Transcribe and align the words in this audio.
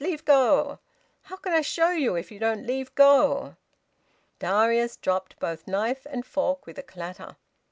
"Leave 0.03 0.25
go! 0.25 0.79
How 1.29 1.35
can 1.35 1.53
I 1.53 1.61
show 1.61 1.91
you 1.91 2.15
if 2.15 2.31
you 2.31 2.39
don't 2.39 2.65
leave 2.65 2.95
go?" 2.95 3.55
Darius 4.39 4.97
dropped 4.97 5.37
both 5.37 5.67
knife 5.67 6.07
and 6.09 6.25
fork 6.25 6.65
with 6.65 6.79
a 6.79 6.81
clatter. 6.81 7.35